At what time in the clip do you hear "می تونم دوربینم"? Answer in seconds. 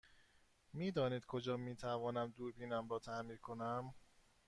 1.57-2.87